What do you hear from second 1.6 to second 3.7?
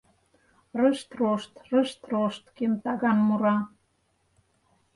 рышт-рошт!— кем таган мура...»